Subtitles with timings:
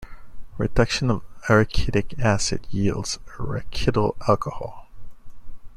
[0.57, 4.87] Reduction of arachidic acid yields arachidyl alcohol.